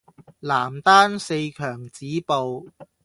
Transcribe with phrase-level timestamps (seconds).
[0.39, 2.71] 男單四強止步